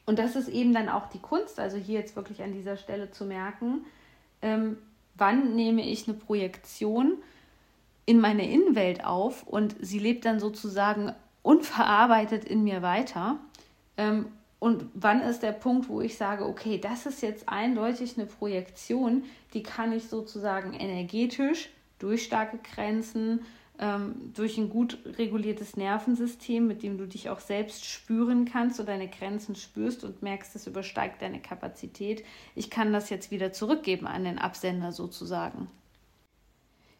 Und 0.06 0.18
das 0.18 0.36
ist 0.36 0.48
eben 0.48 0.74
dann 0.74 0.88
auch 0.88 1.08
die 1.08 1.18
Kunst, 1.18 1.58
also 1.58 1.76
hier 1.76 2.00
jetzt 2.00 2.16
wirklich 2.16 2.42
an 2.42 2.52
dieser 2.52 2.76
Stelle 2.76 3.10
zu 3.10 3.24
merken, 3.24 3.86
ähm, 4.42 4.76
wann 5.14 5.54
nehme 5.54 5.88
ich 5.88 6.06
eine 6.06 6.16
Projektion 6.16 7.14
in 8.06 8.20
meine 8.20 8.50
Innenwelt 8.50 9.04
auf 9.04 9.44
und 9.44 9.76
sie 9.80 9.98
lebt 9.98 10.26
dann 10.26 10.40
sozusagen 10.40 11.12
unverarbeitet 11.42 12.44
in 12.44 12.64
mir 12.64 12.82
weiter. 12.82 13.38
Ähm, 13.96 14.26
und 14.58 14.86
wann 14.94 15.20
ist 15.20 15.42
der 15.42 15.52
Punkt, 15.52 15.88
wo 15.88 16.00
ich 16.00 16.16
sage, 16.16 16.46
okay, 16.46 16.78
das 16.78 17.06
ist 17.06 17.22
jetzt 17.22 17.48
eindeutig 17.48 18.16
eine 18.16 18.26
Projektion, 18.26 19.24
die 19.52 19.62
kann 19.62 19.92
ich 19.92 20.08
sozusagen 20.08 20.72
energetisch 20.72 21.70
durch 21.98 22.24
starke 22.24 22.58
Grenzen, 22.58 23.40
ähm, 23.78 24.32
durch 24.34 24.56
ein 24.56 24.70
gut 24.70 24.98
reguliertes 25.18 25.76
Nervensystem, 25.76 26.66
mit 26.66 26.82
dem 26.82 26.96
du 26.96 27.06
dich 27.06 27.28
auch 27.28 27.40
selbst 27.40 27.84
spüren 27.84 28.44
kannst 28.44 28.78
und 28.78 28.88
deine 28.88 29.08
Grenzen 29.08 29.56
spürst 29.56 30.04
und 30.04 30.22
merkst, 30.22 30.54
es 30.54 30.66
übersteigt 30.66 31.22
deine 31.22 31.40
Kapazität. 31.40 32.24
Ich 32.54 32.70
kann 32.70 32.92
das 32.92 33.10
jetzt 33.10 33.30
wieder 33.30 33.52
zurückgeben 33.52 34.06
an 34.06 34.24
den 34.24 34.38
Absender 34.38 34.92
sozusagen. 34.92 35.68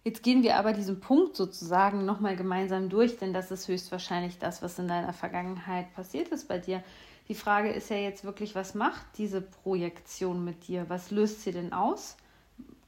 Jetzt 0.03 0.23
gehen 0.23 0.43
wir 0.43 0.57
aber 0.57 0.75
diesen 0.75 1.01
Punkt 1.01 1.35
sozusagen 1.35 2.05
nochmal 2.05 2.37
gemeinsam 2.37 2.91
durch, 2.91 3.17
denn 3.19 3.33
das 3.33 3.51
ist 3.51 3.69
höchstwahrscheinlich 3.69 4.39
das, 4.39 4.61
was 4.61 4.79
in 4.79 4.89
deiner 4.89 5.15
Vergangenheit 5.15 5.95
passiert 5.95 6.29
ist 6.29 6.47
bei 6.47 6.59
dir. 6.59 6.83
Die 7.29 7.35
Frage 7.35 7.71
ist 7.71 7.89
ja 7.89 7.97
jetzt 7.97 8.25
wirklich, 8.25 8.55
was 8.55 8.75
macht 8.75 9.07
diese 9.17 9.41
Projektion 9.41 10.45
mit 10.45 10.69
dir? 10.69 10.91
Was 10.91 11.11
löst 11.11 11.41
sie 11.41 11.53
denn 11.53 11.73
aus? 11.73 12.19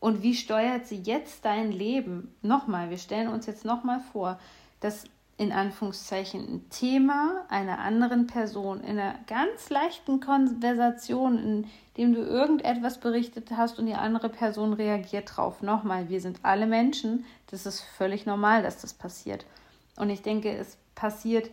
Und 0.00 0.22
wie 0.22 0.34
steuert 0.34 0.86
sie 0.86 0.96
jetzt 0.96 1.44
dein 1.44 1.72
Leben? 1.72 2.34
Nochmal, 2.42 2.90
wir 2.90 2.98
stellen 2.98 3.28
uns 3.28 3.46
jetzt 3.46 3.64
nochmal 3.64 4.00
vor, 4.12 4.38
dass 4.80 5.04
in 5.38 5.52
Anführungszeichen 5.52 6.40
ein 6.40 6.70
Thema 6.70 7.44
einer 7.48 7.78
anderen 7.78 8.26
Person 8.26 8.80
in 8.80 8.98
einer 8.98 9.18
ganz 9.26 9.68
leichten 9.68 10.20
Konversation, 10.20 11.38
in 11.38 11.66
dem 11.98 12.14
du 12.14 12.20
irgendetwas 12.20 12.98
berichtet 12.98 13.50
hast 13.50 13.78
und 13.78 13.86
die 13.86 13.94
andere 13.94 14.30
Person 14.30 14.72
reagiert 14.72 15.36
drauf. 15.36 15.62
Nochmal, 15.62 16.08
wir 16.08 16.20
sind 16.20 16.40
alle 16.42 16.66
Menschen, 16.66 17.26
das 17.50 17.66
ist 17.66 17.80
völlig 17.80 18.24
normal, 18.24 18.62
dass 18.62 18.80
das 18.80 18.94
passiert. 18.94 19.44
Und 19.96 20.08
ich 20.08 20.22
denke, 20.22 20.50
es 20.56 20.78
passiert 20.94 21.50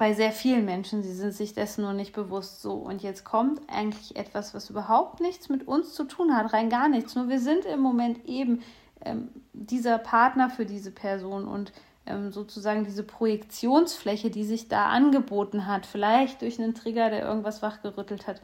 bei 0.00 0.14
sehr 0.14 0.32
vielen 0.32 0.64
Menschen, 0.64 1.02
sie 1.02 1.12
sind 1.12 1.34
sich 1.34 1.52
dessen 1.52 1.82
nur 1.82 1.92
nicht 1.92 2.14
bewusst 2.14 2.62
so. 2.62 2.72
Und 2.72 3.02
jetzt 3.02 3.22
kommt 3.22 3.60
eigentlich 3.68 4.16
etwas, 4.16 4.54
was 4.54 4.70
überhaupt 4.70 5.20
nichts 5.20 5.50
mit 5.50 5.68
uns 5.68 5.92
zu 5.92 6.04
tun 6.04 6.34
hat, 6.34 6.54
rein 6.54 6.70
gar 6.70 6.88
nichts. 6.88 7.16
Nur 7.16 7.28
wir 7.28 7.38
sind 7.38 7.66
im 7.66 7.80
Moment 7.80 8.24
eben 8.24 8.62
ähm, 9.04 9.28
dieser 9.52 9.98
Partner 9.98 10.48
für 10.48 10.64
diese 10.64 10.90
Person 10.90 11.46
und 11.46 11.74
ähm, 12.06 12.32
sozusagen 12.32 12.84
diese 12.84 13.02
Projektionsfläche, 13.02 14.30
die 14.30 14.44
sich 14.44 14.68
da 14.68 14.86
angeboten 14.86 15.66
hat, 15.66 15.84
vielleicht 15.84 16.40
durch 16.40 16.58
einen 16.58 16.74
Trigger, 16.74 17.10
der 17.10 17.22
irgendwas 17.22 17.60
wachgerüttelt 17.60 18.26
hat. 18.26 18.40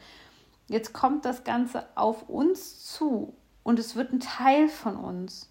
Jetzt 0.69 0.93
kommt 0.93 1.25
das 1.25 1.43
Ganze 1.43 1.87
auf 1.95 2.29
uns 2.29 2.85
zu 2.85 3.33
und 3.63 3.79
es 3.79 3.97
wird 3.97 4.13
ein 4.13 4.21
Teil 4.21 4.69
von 4.69 4.97
uns, 4.97 5.51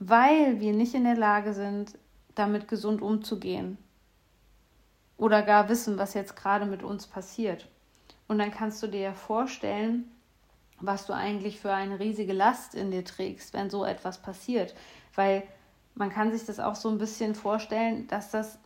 weil 0.00 0.58
wir 0.58 0.72
nicht 0.72 0.94
in 0.94 1.04
der 1.04 1.16
Lage 1.16 1.52
sind, 1.52 1.92
damit 2.34 2.66
gesund 2.66 3.02
umzugehen 3.02 3.78
oder 5.18 5.42
gar 5.42 5.68
wissen, 5.68 5.98
was 5.98 6.14
jetzt 6.14 6.36
gerade 6.36 6.64
mit 6.64 6.82
uns 6.82 7.06
passiert. 7.06 7.68
Und 8.28 8.38
dann 8.38 8.50
kannst 8.50 8.82
du 8.82 8.86
dir 8.86 9.00
ja 9.00 9.12
vorstellen, 9.12 10.10
was 10.80 11.06
du 11.06 11.12
eigentlich 11.12 11.60
für 11.60 11.72
eine 11.72 11.98
riesige 11.98 12.32
Last 12.32 12.74
in 12.74 12.90
dir 12.90 13.04
trägst, 13.04 13.52
wenn 13.52 13.68
so 13.68 13.84
etwas 13.84 14.22
passiert. 14.22 14.74
Weil 15.14 15.42
man 15.94 16.10
kann 16.10 16.30
sich 16.30 16.46
das 16.46 16.60
auch 16.60 16.76
so 16.76 16.88
ein 16.88 16.98
bisschen 16.98 17.34
vorstellen, 17.34 18.06
dass 18.06 18.30
das 18.30 18.58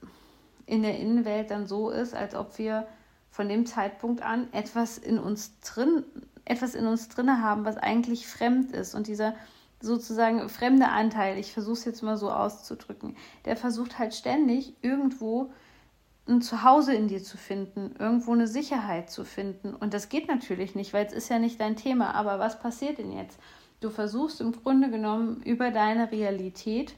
in 0.66 0.82
der 0.82 0.98
Innenwelt 0.98 1.50
dann 1.50 1.66
so 1.66 1.90
ist, 1.90 2.14
als 2.14 2.34
ob 2.34 2.58
wir 2.58 2.86
von 3.30 3.48
dem 3.48 3.64
Zeitpunkt 3.64 4.22
an 4.22 4.52
etwas 4.52 4.98
in 4.98 5.18
uns 5.18 5.58
drin, 5.60 6.04
etwas 6.44 6.74
in 6.74 6.86
uns 6.86 7.08
drinne 7.08 7.42
haben, 7.42 7.64
was 7.64 7.78
eigentlich 7.78 8.28
fremd 8.28 8.72
ist. 8.72 8.94
Und 8.94 9.06
dieser 9.06 9.34
sozusagen 9.80 10.46
fremde 10.50 10.88
Anteil, 10.88 11.38
ich 11.38 11.52
versuche 11.52 11.78
es 11.78 11.84
jetzt 11.86 12.02
mal 12.02 12.18
so 12.18 12.30
auszudrücken, 12.30 13.16
der 13.46 13.56
versucht 13.56 13.98
halt 13.98 14.14
ständig 14.14 14.74
irgendwo 14.82 15.50
ein 16.28 16.40
Zuhause 16.40 16.94
in 16.94 17.08
dir 17.08 17.22
zu 17.22 17.36
finden, 17.36 17.94
irgendwo 17.98 18.32
eine 18.32 18.46
Sicherheit 18.46 19.10
zu 19.10 19.24
finden. 19.24 19.74
Und 19.74 19.92
das 19.92 20.08
geht 20.08 20.28
natürlich 20.28 20.74
nicht, 20.74 20.92
weil 20.92 21.06
es 21.06 21.12
ist 21.12 21.28
ja 21.28 21.38
nicht 21.38 21.60
dein 21.60 21.76
Thema. 21.76 22.14
Aber 22.14 22.38
was 22.38 22.60
passiert 22.60 22.98
denn 22.98 23.12
jetzt? 23.12 23.38
Du 23.80 23.90
versuchst 23.90 24.40
im 24.40 24.52
Grunde 24.52 24.90
genommen 24.90 25.42
über 25.42 25.70
deine 25.72 26.12
Realität 26.12 26.94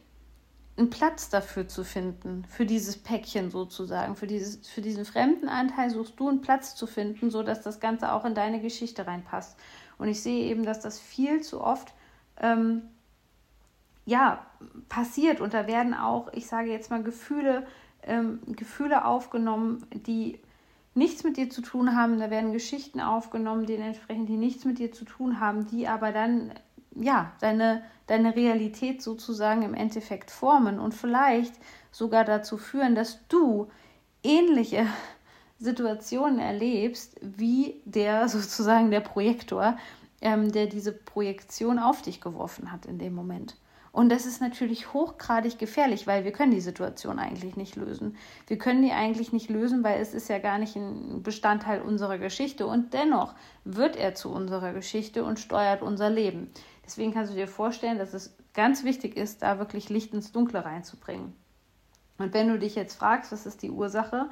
einen 0.76 0.90
Platz 0.90 1.31
dafür 1.31 1.69
zu 1.69 1.85
finden, 1.85 2.45
für 2.49 2.66
dieses 2.66 2.99
Päckchen 2.99 3.50
sozusagen, 3.50 4.16
für, 4.16 4.26
dieses, 4.26 4.69
für 4.69 4.83
diesen 4.83 5.04
fremden 5.04 5.49
Anteil 5.49 5.88
suchst 5.88 6.19
du 6.19 6.28
einen 6.28 6.40
Platz 6.40 6.75
zu 6.75 6.87
finden, 6.87 7.31
sodass 7.31 7.62
das 7.62 7.78
Ganze 7.81 8.12
auch 8.12 8.25
in 8.25 8.35
deine 8.35 8.61
Geschichte 8.61 9.07
reinpasst. 9.07 9.57
Und 9.99 10.09
ich 10.09 10.21
sehe 10.21 10.45
eben, 10.45 10.64
dass 10.64 10.81
das 10.81 10.99
viel 10.99 11.43
zu 11.43 11.62
oft 11.62 11.95
ähm, 12.40 12.83
ja, 14.04 14.45
passiert. 14.88 15.40
Und 15.40 15.54
da 15.54 15.66
werden 15.66 15.95
auch, 15.95 16.33
ich 16.33 16.47
sage 16.47 16.71
jetzt 16.71 16.90
mal, 16.90 17.02
Gefühle 17.02 17.66
ähm, 18.06 18.40
Gefühle 18.46 19.04
aufgenommen, 19.04 19.87
die 19.92 20.38
nichts 20.94 21.25
mit 21.25 21.37
dir 21.37 21.50
zu 21.50 21.61
tun 21.61 21.96
haben. 21.96 22.18
Da 22.18 22.30
werden 22.30 22.52
Geschichten 22.52 23.00
aufgenommen, 23.00 23.66
dementsprechend, 23.66 24.28
die 24.28 24.37
nichts 24.37 24.64
mit 24.64 24.78
dir 24.78 24.92
zu 24.92 25.04
tun 25.04 25.40
haben, 25.40 25.66
die 25.66 25.88
aber 25.88 26.12
dann 26.12 26.52
ja 26.94 27.32
deine, 27.40 27.82
deine 28.06 28.37
Realität 28.37 29.02
sozusagen 29.02 29.62
im 29.62 29.75
Endeffekt 29.75 30.30
formen 30.30 30.78
und 30.78 30.94
vielleicht 30.94 31.54
sogar 31.90 32.25
dazu 32.25 32.56
führen, 32.56 32.94
dass 32.94 33.26
du 33.28 33.68
ähnliche 34.23 34.87
Situationen 35.58 36.38
erlebst 36.38 37.16
wie 37.20 37.80
der 37.84 38.28
sozusagen 38.28 38.90
der 38.90 39.00
Projektor, 39.00 39.76
ähm, 40.20 40.52
der 40.52 40.66
diese 40.66 40.92
Projektion 40.92 41.78
auf 41.78 42.02
dich 42.02 42.20
geworfen 42.20 42.70
hat 42.70 42.87
in 42.87 42.99
dem 42.99 43.14
Moment. 43.14 43.56
Und 43.94 44.08
das 44.08 44.26
ist 44.26 44.40
natürlich 44.40 44.92
hochgradig 44.92 45.56
gefährlich, 45.56 46.08
weil 46.08 46.24
wir 46.24 46.32
können 46.32 46.50
die 46.50 46.60
Situation 46.60 47.20
eigentlich 47.20 47.54
nicht 47.54 47.76
lösen. 47.76 48.16
Wir 48.48 48.58
können 48.58 48.82
die 48.82 48.90
eigentlich 48.90 49.32
nicht 49.32 49.48
lösen, 49.48 49.84
weil 49.84 50.00
es 50.00 50.14
ist 50.14 50.28
ja 50.28 50.40
gar 50.40 50.58
nicht 50.58 50.74
ein 50.74 51.22
Bestandteil 51.22 51.80
unserer 51.80 52.18
Geschichte. 52.18 52.66
Und 52.66 52.92
dennoch 52.92 53.36
wird 53.62 53.94
er 53.94 54.16
zu 54.16 54.32
unserer 54.32 54.72
Geschichte 54.72 55.22
und 55.22 55.38
steuert 55.38 55.80
unser 55.80 56.10
Leben. 56.10 56.50
Deswegen 56.84 57.14
kannst 57.14 57.30
du 57.30 57.36
dir 57.36 57.46
vorstellen, 57.46 57.96
dass 57.96 58.14
es 58.14 58.36
ganz 58.52 58.82
wichtig 58.82 59.16
ist, 59.16 59.42
da 59.42 59.60
wirklich 59.60 59.90
Licht 59.90 60.12
ins 60.12 60.32
Dunkle 60.32 60.64
reinzubringen. 60.64 61.32
Und 62.18 62.34
wenn 62.34 62.48
du 62.48 62.58
dich 62.58 62.74
jetzt 62.74 62.96
fragst, 62.98 63.30
was 63.30 63.46
ist 63.46 63.62
die 63.62 63.70
Ursache, 63.70 64.28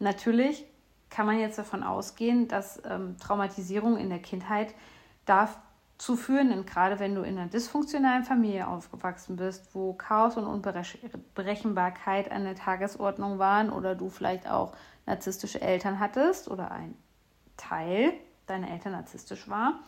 natürlich 0.00 0.66
kann 1.08 1.24
man 1.24 1.40
jetzt 1.40 1.58
davon 1.58 1.82
ausgehen, 1.82 2.46
dass 2.46 2.82
ähm, 2.84 3.16
Traumatisierung 3.18 3.96
in 3.96 4.10
der 4.10 4.18
Kindheit 4.18 4.74
darf 5.24 5.58
zu 5.98 6.14
führen, 6.14 6.50
denn 6.50 6.64
gerade 6.64 7.00
wenn 7.00 7.16
du 7.16 7.22
in 7.22 7.36
einer 7.36 7.48
dysfunktionalen 7.48 8.24
Familie 8.24 8.68
aufgewachsen 8.68 9.36
bist, 9.36 9.74
wo 9.74 9.94
Chaos 9.94 10.36
und 10.36 10.46
Unberechenbarkeit 10.46 12.30
an 12.30 12.44
der 12.44 12.54
Tagesordnung 12.54 13.38
waren 13.40 13.70
oder 13.70 13.96
du 13.96 14.08
vielleicht 14.08 14.48
auch 14.48 14.72
narzisstische 15.06 15.60
Eltern 15.60 15.98
hattest 15.98 16.48
oder 16.48 16.70
ein 16.70 16.94
Teil 17.56 18.12
deiner 18.46 18.70
Eltern 18.70 18.92
narzisstisch 18.92 19.48
war, 19.48 19.80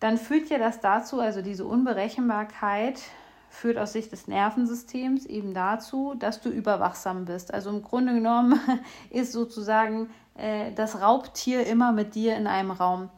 dann 0.00 0.18
führt 0.18 0.50
ja 0.50 0.58
das 0.58 0.80
dazu, 0.80 1.20
also 1.20 1.42
diese 1.42 1.64
Unberechenbarkeit 1.64 3.00
führt 3.48 3.78
aus 3.78 3.92
Sicht 3.92 4.10
des 4.10 4.26
Nervensystems 4.26 5.26
eben 5.26 5.54
dazu, 5.54 6.14
dass 6.18 6.40
du 6.40 6.50
überwachsam 6.50 7.24
bist. 7.24 7.54
Also 7.54 7.70
im 7.70 7.82
Grunde 7.82 8.14
genommen 8.14 8.58
ist 9.10 9.32
sozusagen 9.32 10.10
äh, 10.34 10.72
das 10.72 11.00
Raubtier 11.00 11.64
immer 11.66 11.92
mit 11.92 12.16
dir 12.16 12.36
in 12.36 12.48
einem 12.48 12.72
Raum 12.72 13.10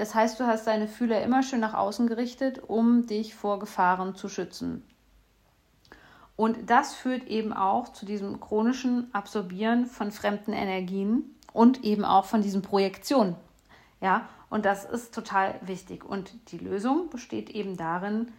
Das 0.00 0.14
heißt, 0.14 0.40
du 0.40 0.46
hast 0.46 0.66
deine 0.66 0.88
Fühler 0.88 1.22
immer 1.22 1.42
schön 1.42 1.60
nach 1.60 1.74
außen 1.74 2.06
gerichtet, 2.06 2.58
um 2.66 3.06
dich 3.06 3.34
vor 3.34 3.58
Gefahren 3.58 4.14
zu 4.14 4.30
schützen. 4.30 4.82
Und 6.36 6.70
das 6.70 6.94
führt 6.94 7.24
eben 7.26 7.52
auch 7.52 7.90
zu 7.92 8.06
diesem 8.06 8.40
chronischen 8.40 9.14
Absorbieren 9.14 9.84
von 9.84 10.10
fremden 10.10 10.54
Energien 10.54 11.36
und 11.52 11.84
eben 11.84 12.06
auch 12.06 12.24
von 12.24 12.40
diesen 12.40 12.62
Projektionen. 12.62 13.36
Ja, 14.00 14.26
und 14.48 14.64
das 14.64 14.86
ist 14.86 15.14
total 15.14 15.56
wichtig. 15.60 16.02
Und 16.02 16.50
die 16.50 16.56
Lösung 16.56 17.10
besteht 17.10 17.50
eben 17.50 17.76
darin, 17.76 18.32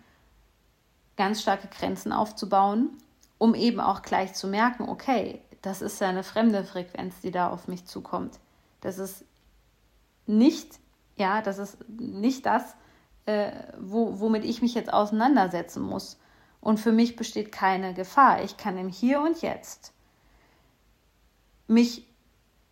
ganz 1.15 1.44
starke 1.44 1.68
Grenzen 1.68 2.12
aufzubauen, 2.12 2.89
um 3.38 3.53
eben 3.53 3.82
auch 3.82 4.01
gleich 4.01 4.34
zu 4.34 4.48
merken, 4.48 4.89
okay, 4.89 5.39
das 5.62 5.84
ist 5.84 6.01
ja 6.01 6.10
eine 6.10 6.24
fremde 6.24 6.63
Frequenz, 6.63 7.22
die 7.22 7.30
da 7.30 7.51
auf 7.51 7.68
mich 7.68 7.86
zukommt. 7.86 8.39
Das 8.80 8.98
ist 8.98 9.25
nicht, 10.25 10.80
ja, 11.22 11.42
das 11.42 11.58
ist 11.60 11.78
nicht 11.88 12.46
das, 12.46 12.75
äh, 13.25 13.51
wo, 13.80 14.20
womit 14.20 14.44
ich 14.44 14.62
mich 14.62 14.74
jetzt 14.74 14.92
auseinandersetzen 14.92 15.82
muss. 15.82 16.20
Und 16.60 16.80
für 16.80 16.92
mich 16.92 17.16
besteht 17.16 17.51
keine 17.51 17.94
Gefahr. 17.94 18.44
Ich 18.44 18.58
kann 18.58 18.78
im 18.78 18.90
Hier 18.90 19.22
und 19.22 19.42
Jetzt 19.42 19.94
mich 21.68 22.08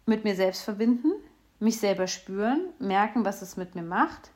mit 0.06 0.24
mir 0.24 0.36
selbst 0.36 0.64
verbinden, 0.64 1.12
mich 1.60 1.80
selber 1.80 2.08
spüren, 2.08 2.70
merken, 2.80 3.24
was 3.24 3.42
es 3.42 3.56
mit 3.56 3.76
mir 3.76 3.84
macht 3.84 4.32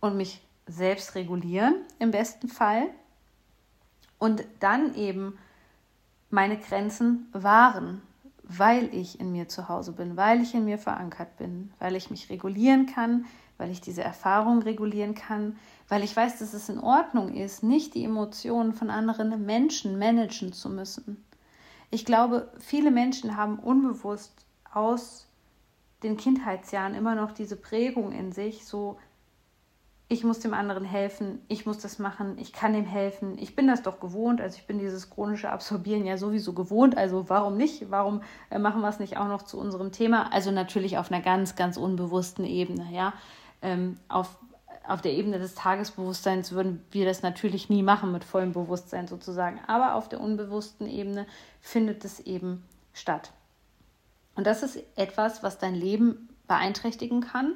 und 0.00 0.16
mich 0.16 0.40
selbst 0.66 1.14
regulieren 1.14 1.76
im 1.98 2.10
besten 2.10 2.48
Fall 2.48 2.88
und 4.18 4.44
dann 4.60 4.94
eben 4.94 5.38
meine 6.30 6.58
Grenzen 6.58 7.28
wahren, 7.32 8.02
weil 8.42 8.94
ich 8.94 9.20
in 9.20 9.32
mir 9.32 9.48
zu 9.48 9.68
Hause 9.68 9.92
bin, 9.92 10.16
weil 10.16 10.42
ich 10.42 10.54
in 10.54 10.64
mir 10.64 10.78
verankert 10.78 11.36
bin, 11.36 11.72
weil 11.78 11.96
ich 11.96 12.10
mich 12.10 12.30
regulieren 12.30 12.86
kann, 12.86 13.26
weil 13.58 13.70
ich 13.70 13.80
diese 13.80 14.02
Erfahrung 14.02 14.62
regulieren 14.62 15.14
kann, 15.14 15.56
weil 15.88 16.02
ich 16.02 16.16
weiß, 16.16 16.38
dass 16.38 16.54
es 16.54 16.68
in 16.68 16.78
Ordnung 16.78 17.34
ist, 17.34 17.62
nicht 17.62 17.94
die 17.94 18.04
Emotionen 18.04 18.72
von 18.72 18.90
anderen 18.90 19.44
Menschen 19.44 19.98
managen 19.98 20.52
zu 20.52 20.70
müssen. 20.70 21.24
Ich 21.90 22.04
glaube, 22.04 22.50
viele 22.58 22.90
Menschen 22.90 23.36
haben 23.36 23.58
unbewusst 23.58 24.46
aus 24.72 25.26
den 26.02 26.16
Kindheitsjahren 26.16 26.94
immer 26.94 27.14
noch 27.14 27.32
diese 27.32 27.56
Prägung 27.56 28.12
in 28.12 28.32
sich, 28.32 28.64
so 28.66 28.98
ich 30.08 30.22
muss 30.22 30.38
dem 30.38 30.52
anderen 30.52 30.84
helfen, 30.84 31.40
ich 31.48 31.64
muss 31.64 31.78
das 31.78 31.98
machen, 31.98 32.36
ich 32.38 32.52
kann 32.52 32.74
ihm 32.74 32.84
helfen, 32.84 33.38
ich 33.38 33.56
bin 33.56 33.66
das 33.66 33.82
doch 33.82 34.00
gewohnt, 34.00 34.40
also 34.40 34.58
ich 34.58 34.66
bin 34.66 34.78
dieses 34.78 35.08
chronische 35.08 35.50
Absorbieren 35.50 36.04
ja 36.04 36.18
sowieso 36.18 36.52
gewohnt, 36.52 36.96
also 36.96 37.28
warum 37.30 37.56
nicht, 37.56 37.90
warum 37.90 38.20
äh, 38.50 38.58
machen 38.58 38.82
wir 38.82 38.88
es 38.88 38.98
nicht 38.98 39.16
auch 39.16 39.28
noch 39.28 39.42
zu 39.42 39.58
unserem 39.58 39.92
Thema, 39.92 40.32
also 40.32 40.50
natürlich 40.50 40.98
auf 40.98 41.10
einer 41.10 41.22
ganz, 41.22 41.56
ganz 41.56 41.78
unbewussten 41.78 42.44
Ebene, 42.44 42.86
ja, 42.92 43.14
ähm, 43.64 43.98
auf, 44.08 44.38
auf 44.86 45.02
der 45.02 45.12
Ebene 45.12 45.40
des 45.40 45.54
Tagesbewusstseins 45.54 46.52
würden 46.52 46.84
wir 46.92 47.06
das 47.06 47.22
natürlich 47.22 47.68
nie 47.68 47.82
machen 47.82 48.12
mit 48.12 48.22
vollem 48.22 48.52
Bewusstsein 48.52 49.08
sozusagen, 49.08 49.58
aber 49.66 49.94
auf 49.94 50.08
der 50.08 50.20
unbewussten 50.20 50.86
Ebene 50.86 51.26
findet 51.60 52.04
es 52.04 52.20
eben 52.20 52.62
statt. 52.92 53.32
Und 54.36 54.46
das 54.46 54.62
ist 54.62 54.78
etwas, 54.94 55.42
was 55.42 55.58
dein 55.58 55.74
Leben 55.74 56.28
beeinträchtigen 56.46 57.22
kann 57.22 57.54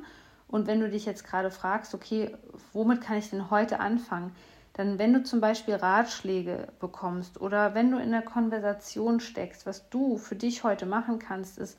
und 0.48 0.66
wenn 0.66 0.80
du 0.80 0.88
dich 0.88 1.04
jetzt 1.04 1.24
gerade 1.24 1.50
fragst, 1.50 1.94
okay, 1.94 2.34
womit 2.72 3.02
kann 3.02 3.18
ich 3.18 3.30
denn 3.30 3.50
heute 3.50 3.80
anfangen? 3.80 4.34
Dann, 4.72 4.98
wenn 4.98 5.12
du 5.12 5.22
zum 5.22 5.40
Beispiel 5.40 5.74
Ratschläge 5.74 6.68
bekommst 6.80 7.40
oder 7.40 7.74
wenn 7.74 7.90
du 7.90 7.98
in 7.98 8.12
der 8.12 8.22
Konversation 8.22 9.20
steckst, 9.20 9.66
was 9.66 9.90
du 9.90 10.16
für 10.16 10.36
dich 10.36 10.64
heute 10.64 10.86
machen 10.86 11.18
kannst, 11.18 11.58
ist, 11.58 11.76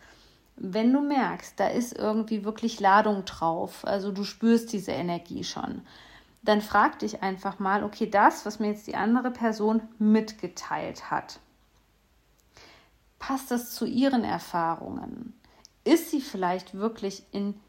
wenn 0.61 0.91
du 0.91 0.99
merkst, 1.01 1.59
da 1.59 1.67
ist 1.67 1.97
irgendwie 1.97 2.43
wirklich 2.43 2.79
Ladung 2.79 3.23
drauf, 3.25 3.85
also 3.85 4.11
du 4.11 4.23
spürst 4.23 4.73
diese 4.73 4.91
Energie 4.91 5.43
schon, 5.43 5.81
dann 6.43 6.61
frag 6.61 6.99
dich 6.99 7.23
einfach 7.23 7.59
mal, 7.59 7.83
okay, 7.83 8.09
das, 8.09 8.45
was 8.45 8.59
mir 8.59 8.67
jetzt 8.67 8.87
die 8.87 8.95
andere 8.95 9.31
Person 9.31 9.81
mitgeteilt 9.99 11.09
hat, 11.09 11.39
passt 13.19 13.51
das 13.51 13.73
zu 13.73 13.85
ihren 13.85 14.23
Erfahrungen? 14.23 15.33
Ist 15.85 16.11
sie 16.11 16.21
vielleicht 16.21 16.73
wirklich 16.73 17.23
in 17.31 17.59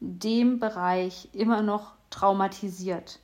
dem 0.00 0.60
Bereich 0.60 1.28
immer 1.32 1.62
noch 1.62 1.94
traumatisiert? 2.10 3.18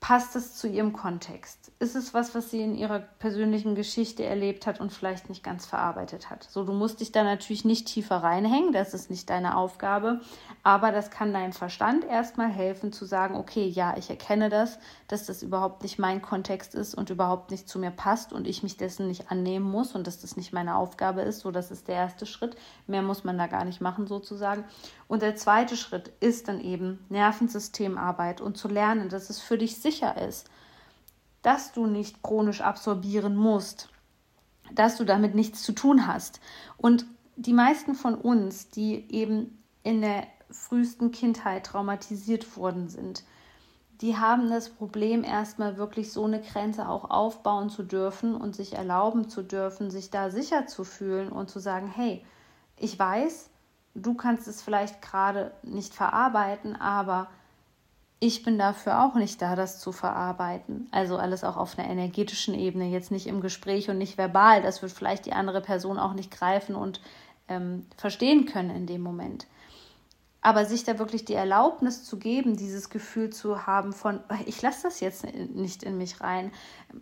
Passt 0.00 0.36
es 0.36 0.54
zu 0.54 0.68
ihrem 0.68 0.92
Kontext? 0.92 1.72
Ist 1.80 1.96
es 1.96 2.14
was, 2.14 2.32
was 2.34 2.50
sie 2.50 2.60
in 2.60 2.76
ihrer 2.76 3.00
persönlichen 3.00 3.74
Geschichte 3.74 4.24
erlebt 4.24 4.66
hat 4.66 4.80
und 4.80 4.92
vielleicht 4.92 5.28
nicht 5.28 5.42
ganz 5.42 5.66
verarbeitet 5.66 6.30
hat? 6.30 6.44
So, 6.44 6.64
du 6.64 6.72
musst 6.72 7.00
dich 7.00 7.10
da 7.10 7.24
natürlich 7.24 7.64
nicht 7.64 7.88
tiefer 7.88 8.16
reinhängen, 8.16 8.72
das 8.72 8.94
ist 8.94 9.10
nicht 9.10 9.28
deine 9.28 9.56
Aufgabe, 9.56 10.20
aber 10.62 10.92
das 10.92 11.10
kann 11.10 11.32
deinem 11.32 11.52
Verstand 11.52 12.04
erstmal 12.04 12.48
helfen 12.48 12.92
zu 12.92 13.06
sagen, 13.06 13.34
okay, 13.34 13.66
ja, 13.66 13.96
ich 13.96 14.08
erkenne 14.08 14.50
das, 14.50 14.78
dass 15.08 15.26
das 15.26 15.42
überhaupt 15.42 15.82
nicht 15.82 15.98
mein 15.98 16.22
Kontext 16.22 16.76
ist 16.76 16.94
und 16.94 17.10
überhaupt 17.10 17.50
nicht 17.50 17.68
zu 17.68 17.80
mir 17.80 17.90
passt 17.90 18.32
und 18.32 18.46
ich 18.46 18.62
mich 18.62 18.76
dessen 18.76 19.08
nicht 19.08 19.32
annehmen 19.32 19.68
muss 19.68 19.96
und 19.96 20.06
dass 20.06 20.20
das 20.20 20.36
nicht 20.36 20.52
meine 20.52 20.76
Aufgabe 20.76 21.22
ist. 21.22 21.40
So, 21.40 21.50
das 21.50 21.72
ist 21.72 21.88
der 21.88 21.96
erste 21.96 22.24
Schritt. 22.24 22.56
Mehr 22.86 23.02
muss 23.02 23.24
man 23.24 23.36
da 23.36 23.48
gar 23.48 23.64
nicht 23.64 23.80
machen 23.80 24.06
sozusagen. 24.06 24.64
Und 25.08 25.22
der 25.22 25.36
zweite 25.36 25.76
Schritt 25.76 26.12
ist 26.20 26.48
dann 26.48 26.60
eben 26.60 27.04
Nervensystemarbeit 27.08 28.40
und 28.40 28.56
zu 28.58 28.68
lernen, 28.68 29.08
dass 29.08 29.30
es 29.30 29.40
für 29.40 29.56
dich 29.56 29.78
sicher 29.78 30.20
ist, 30.20 30.48
dass 31.42 31.72
du 31.72 31.86
nicht 31.86 32.22
chronisch 32.22 32.60
absorbieren 32.60 33.34
musst, 33.34 33.88
dass 34.72 34.96
du 34.96 35.04
damit 35.04 35.34
nichts 35.34 35.62
zu 35.62 35.72
tun 35.72 36.06
hast. 36.06 36.40
Und 36.76 37.06
die 37.36 37.54
meisten 37.54 37.94
von 37.94 38.14
uns, 38.14 38.68
die 38.68 39.06
eben 39.10 39.62
in 39.82 40.02
der 40.02 40.26
frühesten 40.50 41.10
Kindheit 41.10 41.64
traumatisiert 41.64 42.56
worden 42.56 42.88
sind, 42.88 43.24
die 44.00 44.16
haben 44.16 44.48
das 44.48 44.68
Problem, 44.68 45.24
erstmal 45.24 45.76
wirklich 45.76 46.12
so 46.12 46.24
eine 46.24 46.40
Grenze 46.40 46.88
auch 46.88 47.10
aufbauen 47.10 47.68
zu 47.68 47.82
dürfen 47.82 48.34
und 48.34 48.54
sich 48.54 48.74
erlauben 48.74 49.28
zu 49.28 49.42
dürfen, 49.42 49.90
sich 49.90 50.10
da 50.10 50.30
sicher 50.30 50.66
zu 50.66 50.84
fühlen 50.84 51.30
und 51.30 51.50
zu 51.50 51.58
sagen, 51.58 51.88
hey, 51.88 52.24
ich 52.76 52.96
weiß, 52.96 53.50
du 54.02 54.14
kannst 54.14 54.48
es 54.48 54.62
vielleicht 54.62 55.02
gerade 55.02 55.52
nicht 55.62 55.94
verarbeiten, 55.94 56.76
aber 56.76 57.28
ich 58.20 58.42
bin 58.42 58.58
dafür 58.58 59.04
auch 59.04 59.14
nicht 59.14 59.40
da, 59.40 59.54
das 59.54 59.78
zu 59.78 59.92
verarbeiten. 59.92 60.88
Also 60.90 61.16
alles 61.16 61.44
auch 61.44 61.56
auf 61.56 61.78
einer 61.78 61.88
energetischen 61.88 62.54
Ebene, 62.54 62.88
jetzt 62.88 63.10
nicht 63.12 63.28
im 63.28 63.40
Gespräch 63.40 63.90
und 63.90 63.98
nicht 63.98 64.18
verbal. 64.18 64.60
Das 64.62 64.82
wird 64.82 64.92
vielleicht 64.92 65.26
die 65.26 65.32
andere 65.32 65.60
Person 65.60 65.98
auch 65.98 66.14
nicht 66.14 66.30
greifen 66.30 66.74
und 66.74 67.00
ähm, 67.46 67.86
verstehen 67.96 68.46
können 68.46 68.70
in 68.70 68.86
dem 68.86 69.02
Moment. 69.02 69.46
Aber 70.40 70.64
sich 70.64 70.84
da 70.84 70.98
wirklich 70.98 71.24
die 71.24 71.34
Erlaubnis 71.34 72.04
zu 72.04 72.18
geben, 72.18 72.56
dieses 72.56 72.90
Gefühl 72.90 73.30
zu 73.30 73.66
haben 73.66 73.92
von, 73.92 74.20
ich 74.46 74.62
lasse 74.62 74.84
das 74.84 75.00
jetzt 75.00 75.24
nicht 75.34 75.82
in 75.82 75.98
mich 75.98 76.20
rein. 76.20 76.52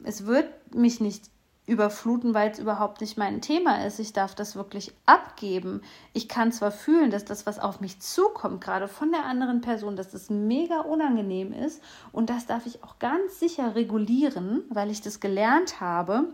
Es 0.04 0.26
wird 0.26 0.74
mich 0.74 1.00
nicht 1.00 1.30
überfluten, 1.66 2.33
weil 2.33 2.50
es 2.50 2.61
überhaupt 2.61 3.00
nicht 3.00 3.18
mein 3.18 3.40
Thema 3.40 3.85
ist. 3.85 3.98
Ich 3.98 4.12
darf 4.12 4.35
das 4.35 4.55
wirklich 4.55 4.92
abgeben. 5.05 5.83
Ich 6.12 6.29
kann 6.29 6.52
zwar 6.52 6.70
fühlen, 6.70 7.11
dass 7.11 7.24
das, 7.24 7.44
was 7.44 7.59
auf 7.59 7.81
mich 7.81 8.00
zukommt, 8.00 8.61
gerade 8.61 8.87
von 8.87 9.11
der 9.11 9.24
anderen 9.24 9.61
Person, 9.61 9.96
dass 9.96 10.11
das 10.11 10.31
mega 10.31 10.81
unangenehm 10.81 11.52
ist 11.52 11.83
und 12.12 12.31
das 12.31 12.46
darf 12.46 12.66
ich 12.66 12.85
auch 12.85 12.98
ganz 13.00 13.40
sicher 13.40 13.74
regulieren, 13.74 14.62
weil 14.70 14.90
ich 14.90 15.02
das 15.02 15.18
gelernt 15.18 15.81
habe. 15.81 16.29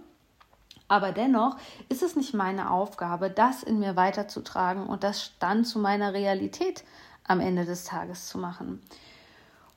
Aber 0.86 1.12
dennoch 1.12 1.56
ist 1.88 2.02
es 2.02 2.16
nicht 2.16 2.34
meine 2.34 2.70
Aufgabe, 2.70 3.30
das 3.30 3.62
in 3.62 3.78
mir 3.78 3.96
weiterzutragen 3.96 4.86
und 4.86 5.02
das 5.02 5.32
dann 5.38 5.64
zu 5.64 5.78
meiner 5.78 6.12
Realität 6.12 6.84
am 7.24 7.40
Ende 7.40 7.64
des 7.64 7.84
Tages 7.84 8.28
zu 8.28 8.36
machen. 8.36 8.82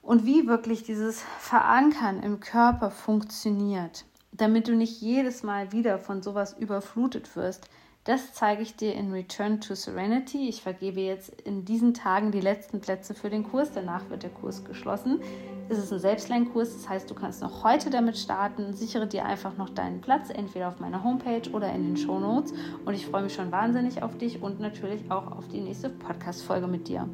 Und 0.01 0.25
wie 0.25 0.47
wirklich 0.47 0.83
dieses 0.83 1.23
Verankern 1.39 2.21
im 2.21 2.41
Körper 2.41 2.91
funktioniert 2.91 4.03
damit 4.37 4.67
du 4.67 4.75
nicht 4.75 5.01
jedes 5.01 5.43
Mal 5.43 5.71
wieder 5.71 5.99
von 5.99 6.21
sowas 6.21 6.55
überflutet 6.57 7.35
wirst. 7.35 7.69
Das 8.05 8.33
zeige 8.33 8.61
ich 8.61 8.75
dir 8.75 8.93
in 8.93 9.11
Return 9.11 9.61
to 9.61 9.73
Serenity. 9.73 10.47
Ich 10.47 10.61
vergebe 10.61 11.01
jetzt 11.01 11.41
in 11.41 11.65
diesen 11.65 11.95
Tagen 11.95 12.31
die 12.31 12.39
letzten 12.39 12.79
Plätze 12.79 13.15
für 13.15 13.31
den 13.31 13.43
Kurs. 13.43 13.71
Danach 13.73 14.11
wird 14.11 14.21
der 14.21 14.29
Kurs 14.29 14.63
geschlossen. 14.63 15.21
Es 15.69 15.79
ist 15.79 15.91
ein 15.91 15.97
Selbstlernkurs, 15.97 16.75
das 16.75 16.87
heißt, 16.87 17.09
du 17.09 17.15
kannst 17.15 17.41
noch 17.41 17.63
heute 17.63 17.89
damit 17.89 18.15
starten. 18.15 18.73
Sichere 18.73 19.07
dir 19.07 19.25
einfach 19.25 19.57
noch 19.57 19.69
deinen 19.69 20.01
Platz, 20.01 20.29
entweder 20.29 20.67
auf 20.67 20.79
meiner 20.79 21.03
Homepage 21.03 21.49
oder 21.51 21.73
in 21.73 21.83
den 21.83 21.97
Show 21.97 22.19
Notes. 22.19 22.53
Und 22.85 22.93
ich 22.93 23.07
freue 23.07 23.23
mich 23.23 23.33
schon 23.33 23.51
wahnsinnig 23.51 24.03
auf 24.03 24.15
dich 24.19 24.39
und 24.39 24.59
natürlich 24.59 25.09
auch 25.09 25.31
auf 25.31 25.47
die 25.47 25.61
nächste 25.61 25.89
Podcast-Folge 25.89 26.67
mit 26.67 26.87
dir. 26.87 27.09